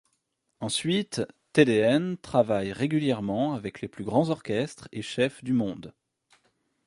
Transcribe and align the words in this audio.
Ensuite, 0.61 1.21
Thedéen 1.53 2.15
travaille 2.19 2.71
régulièrement 2.73 3.53
avec 3.53 3.81
les 3.81 3.87
plus 3.87 4.03
grands 4.03 4.31
orchestres 4.31 4.87
et 4.91 5.03
chefs 5.03 5.43
du 5.43 5.53
monde. 5.53 5.93